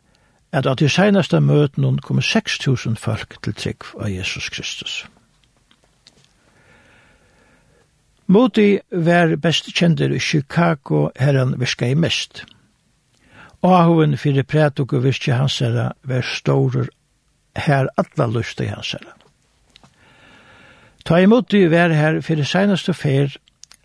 at 0.51 0.69
at 0.69 0.79
de 0.79 0.89
senaste 0.89 1.41
møtene 1.41 1.97
kom 1.97 2.19
6.000 2.19 2.95
folk 2.95 3.41
til 3.41 3.53
trygg 3.53 3.89
av 3.97 4.13
Jesus 4.13 4.49
Kristus. 4.49 5.05
Moti 8.31 8.79
var 8.91 9.33
best 9.43 9.65
kjendur 9.75 10.13
i 10.15 10.19
Chicago 10.19 11.09
her 11.19 11.35
han 11.35 11.57
virka 11.59 11.89
i 11.91 11.95
mest. 11.99 12.45
Ahoen 13.61 14.15
fyrir 14.17 14.47
prætuk 14.47 14.93
og 14.93 15.03
virka 15.03 15.35
hans 15.35 15.59
herra 15.59 15.89
var 16.07 16.23
stårer 16.23 16.87
her 17.55 17.89
alla 17.97 18.43
i 18.63 18.69
hans 18.69 18.93
herra. 18.95 19.17
Ta 21.05 21.19
i 21.19 21.25
Moti 21.25 21.65
var 21.67 21.89
her 21.89 22.21
fyrir 22.21 22.47
seinaste 22.47 22.93
fer 22.93 23.35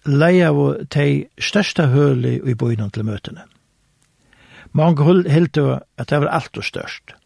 leia 0.07 0.55
av 0.55 0.87
tei 0.95 1.27
størsta 1.39 1.91
høli 1.91 2.39
i 2.39 2.55
boinan 2.55 2.91
til 2.91 3.05
møtene. 3.05 3.43
Mange 4.73 5.03
hildu 5.27 5.81
at 5.99 6.11
det 6.11 6.21
var 6.21 6.31
alt 6.31 6.57
og 6.57 6.65
størst. 6.65 7.17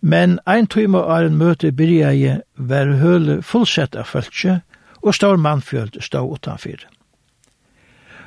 Men 0.00 0.38
ein 0.46 0.66
tøyma 0.66 1.04
av 1.04 1.26
en 1.26 1.36
møte 1.36 1.72
byrja 1.72 2.12
i 2.12 2.38
var 2.56 2.96
høli 3.00 3.42
fullsett 3.42 3.96
av 3.96 4.08
fölkje, 4.08 4.62
og 5.04 5.14
stor 5.14 5.36
mannfjöld 5.36 6.00
stå 6.02 6.24
utanfyr. 6.32 6.86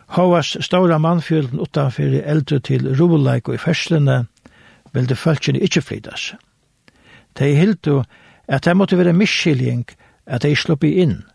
Hovas 0.08 0.56
stora 0.62 0.98
mannfjölden 0.98 1.60
utanfyr 1.60 2.22
eldre 2.24 2.60
til 2.60 2.94
roleik 3.00 3.50
og 3.50 3.58
i 3.58 3.62
ferslene 3.62 4.26
vilde 4.94 5.16
fölkene 5.20 5.60
ikkje 5.60 5.82
flytas. 5.84 6.34
De 7.40 7.50
hildu 7.56 8.04
at 8.48 8.64
det 8.64 8.78
måtte 8.78 8.98
være 8.98 9.14
miskilling 9.14 9.84
at 10.26 10.42
de 10.42 10.56
sluppi 10.56 10.94
inn, 11.02 11.26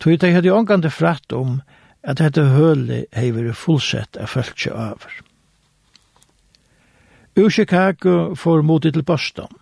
tog 0.00 0.18
de 0.18 0.32
hadde 0.32 0.52
ångande 0.52 0.90
fratt 0.90 1.32
om 1.32 1.60
at 2.02 2.18
dette 2.18 2.42
høle 2.56 3.04
hei 3.14 3.30
vært 3.36 3.58
fullsett 3.60 4.16
av 4.16 4.32
fölkje 4.32 4.72
over. 4.74 5.12
Ur 7.36 7.50
Chicago 7.50 8.34
får 8.34 8.62
modet 8.62 8.94
til 8.94 9.06
Boston. 9.06 9.52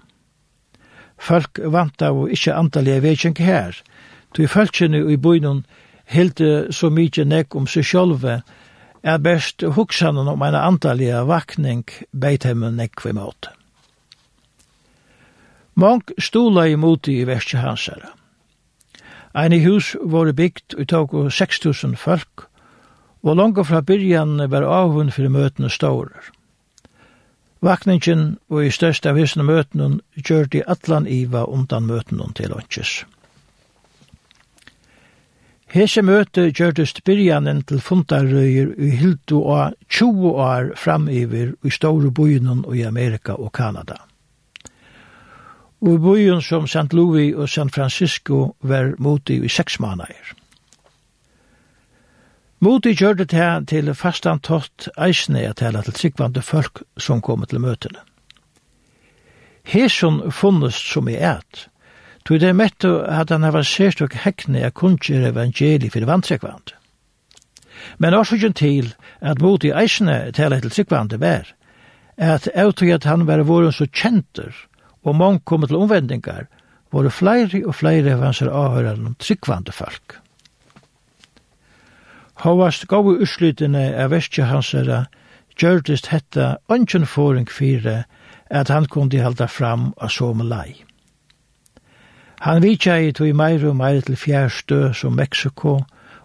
Folk 1.19 1.59
vant 1.65 2.03
av 2.03 2.17
og 2.17 2.33
ikkje 2.33 2.55
antallige 2.55 3.03
vekjeng 3.03 3.39
her, 3.43 3.77
Tu 4.35 4.47
fölkjene 4.47 5.01
i 5.13 5.17
bøynun 5.17 5.65
hilde 6.09 6.73
så 6.73 6.91
mykje 6.91 7.25
nekk 7.29 7.57
om 7.57 7.67
seg 7.67 7.85
sjolve, 7.85 8.41
er 9.03 9.19
best 9.23 9.63
huksanen 9.63 10.29
om 10.29 10.43
en 10.43 10.57
antallige 10.59 11.23
vakning 11.29 11.85
beit 11.87 12.21
beitemmen 12.21 12.77
nekk 12.77 13.05
vi 13.05 13.15
måte. 13.15 13.53
Mång 15.79 16.03
stola 16.19 16.67
i 16.67 16.77
moti 16.77 17.21
i 17.21 17.27
verste 17.27 17.61
hansara. 17.63 18.11
Ein 19.35 19.53
i 19.53 19.61
hus 19.63 19.95
våre 20.03 20.33
bygd 20.33 20.75
i 20.79 20.85
tog 20.85 21.15
6000 21.31 21.95
folk, 21.97 22.49
og 23.23 23.37
langt 23.37 23.61
fra 23.67 23.81
byrjan 23.83 24.51
var 24.51 24.67
avhund 24.67 25.13
fyrir 25.15 25.31
møtene 25.31 25.71
stårer. 25.71 26.33
Vakningen 27.61 28.39
og 28.49 28.65
i 28.65 28.75
største 28.75 29.11
av 29.11 29.19
hysene 29.19 29.47
møtene 29.47 30.01
gjør 30.15 30.51
de 30.51 30.65
atlan 30.67 31.07
iva 31.07 31.45
undan 31.47 31.87
møtene 31.87 32.27
til 32.35 32.55
åndsjes. 32.55 33.05
Hese 35.69 36.01
møte 36.01 36.47
gjørtest 36.57 37.03
byrjanen 37.05 37.59
til 37.69 37.83
fundarrøyer 37.85 38.71
i 38.81 38.89
hildu 38.97 39.43
og 39.43 39.75
20 39.93 40.31
år 40.41 40.71
framiver 40.81 41.53
i 41.61 41.71
store 41.71 42.09
byen 42.11 42.65
i 42.73 42.87
Amerika 42.89 43.37
og 43.37 43.53
Kanada. 43.53 43.99
Og 45.81 45.93
i 45.95 45.99
byen 45.99 46.41
som 46.43 46.67
St. 46.67 46.93
Louis 46.93 47.35
og 47.35 47.49
San 47.49 47.71
Francisco 47.71 48.57
var 48.61 48.95
moti 48.99 49.37
i 49.45 49.49
seks 49.49 49.81
måneder. 49.81 50.33
Moti 52.61 52.95
gjør 52.95 53.13
det 53.21 53.33
her 53.33 53.61
til 53.61 53.95
fastantott 53.95 54.89
eisne 54.99 55.45
at 55.47 55.61
tala 55.61 55.83
til 55.83 55.95
sikvande 55.95 56.43
folk 56.43 56.83
som 56.97 57.21
kom 57.21 57.45
til 57.47 57.61
møtene. 57.61 58.01
Hesson 59.69 60.33
funnest 60.33 60.89
som 60.93 61.09
i 61.09 61.15
eit, 61.15 61.69
Tog 62.29 62.41
det 62.41 62.53
mett 62.53 62.85
at 62.85 63.31
han 63.33 63.47
var 63.49 63.65
sérst 63.65 64.03
og 64.05 64.13
hekne 64.13 64.67
av 64.67 64.75
kunnskjer 64.77 65.31
evangeli 65.31 65.89
fyrir 65.89 66.11
vantrekvand. 66.11 66.75
Men 67.97 68.17
årsøkjen 68.19 68.53
til 68.53 68.91
at 69.25 69.41
mot 69.41 69.65
i 69.65 69.71
eisne 69.73 70.17
tala 70.37 70.59
til 70.61 70.75
tryggvande 70.75 71.17
var, 71.23 71.47
at 72.21 72.51
avtog 72.53 72.91
at 72.93 73.07
han 73.09 73.25
var 73.25 73.41
våren 73.49 73.73
så 73.73 73.87
kjenter, 73.89 74.53
og 75.09 75.17
mange 75.17 75.41
kom 75.49 75.65
til 75.65 75.79
omvendingar, 75.81 76.51
våre 76.93 77.09
flere 77.09 77.63
og 77.65 77.79
flere 77.79 78.13
av 78.13 78.27
hans 78.27 78.43
avhører 78.43 79.01
om 79.01 79.15
tryggvande 79.17 79.73
folk. 79.73 80.19
Håvast 82.45 82.85
gau 82.93 83.15
urslytene 83.15 83.87
av 84.05 84.13
verskje 84.13 84.51
hansere 84.51 85.07
gjørdist 85.57 86.13
hetta 86.13 86.59
ønsken 86.69 87.09
foring 87.09 87.49
fire 87.49 88.03
at 88.51 88.69
han 88.69 88.85
kunne 88.85 89.25
halda 89.25 89.49
fram 89.49 89.95
av 89.97 90.13
som 90.13 90.45
lei. 90.45 90.88
Han 92.41 92.63
vitja 92.63 92.99
i 93.03 93.13
tog 93.13 93.35
meir 93.35 93.65
og 93.67 93.77
meir 93.77 94.01
til 94.01 94.17
fjærstø 94.17 94.93
som 94.93 95.13
Meksiko, 95.13 95.81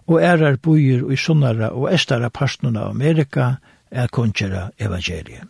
og 0.06 0.22
ærar 0.22 0.56
bujer 0.62 1.10
i 1.12 1.16
sunnara 1.16 1.70
og 1.72 1.92
estara 1.94 2.28
parstnuna 2.28 2.80
av 2.84 2.90
Amerika 2.90 3.54
er 3.90 4.06
kunnkjera 4.12 4.68
evangeliet. 4.78 5.48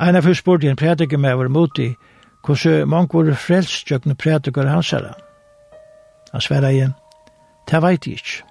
Eina 0.00 0.20
fyrst 0.20 0.40
spurte 0.40 0.70
en 0.70 0.76
prædike 0.76 1.16
med 1.16 1.34
var 1.34 1.48
moti, 1.48 1.94
hvordan 2.46 2.88
mange 2.88 3.08
var 3.26 3.34
frelst 3.34 3.90
jøkne 3.90 4.14
prædikar 4.14 4.66
hans 4.66 4.90
herra. 4.90 5.14
Han 6.32 6.40
sverra 6.40 6.70
igjen, 6.70 6.94
ta 7.68 7.80
veit 7.80 8.06
jeg 8.06 8.12
ikke. 8.14 8.42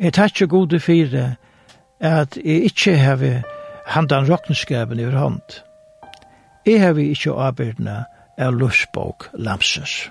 Jeg 0.00 0.12
takkje 0.12 0.46
gode 0.46 0.80
fire 0.80 1.34
at 2.00 2.36
jeg 2.36 2.64
ikke 2.64 2.96
heve 2.96 3.42
handan 3.86 4.30
rokkenskapen 4.30 5.00
i 5.00 5.04
hand. 5.04 5.62
Jeg 6.66 6.80
heve 6.80 7.08
ikke 7.10 7.32
arbeidna 7.32 8.04
av 8.38 8.56
løsbog 8.58 9.28
Lamses. 9.32 10.10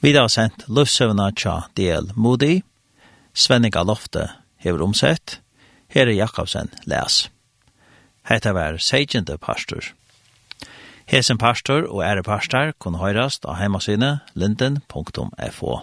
Vi 0.00 0.14
har 0.16 0.30
sendt 0.32 0.62
løvsøvna 0.72 1.26
tja 1.36 1.58
DL 1.76 2.06
Moody, 2.16 2.62
Svenning 3.36 3.74
Lofte 3.84 4.30
hever 4.56 4.80
omsett, 4.80 5.40
Herre 5.92 6.14
Jakobsen 6.16 6.70
les. 6.88 7.26
Hetta 8.24 8.54
var 8.56 8.78
seikjende 8.80 9.36
pastor. 9.36 9.92
Hesen 11.04 11.36
pastor 11.36 11.84
og 11.84 12.00
ære 12.06 12.24
pastor 12.24 12.72
kun 12.80 12.96
høyrast 12.96 13.44
av 13.44 13.58
heimasine 13.60 14.20
linden.fo. 14.32 15.80